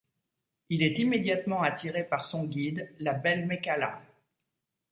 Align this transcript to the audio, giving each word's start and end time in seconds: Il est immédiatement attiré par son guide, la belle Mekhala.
Il 0.69 0.81
est 0.81 0.97
immédiatement 0.97 1.61
attiré 1.61 2.03
par 2.03 2.25
son 2.25 2.45
guide, 2.45 2.91
la 2.97 3.13
belle 3.13 3.45
Mekhala. 3.45 4.01